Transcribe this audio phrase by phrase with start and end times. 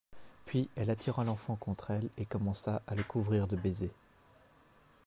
[0.47, 3.91] Puis, elle attira l'enfant contre elle et commença à le couvrir de baisers.